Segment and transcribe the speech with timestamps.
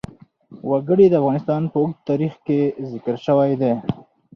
[0.69, 2.59] وګړي د افغانستان په اوږده تاریخ کې
[2.91, 3.73] ذکر شوی دی.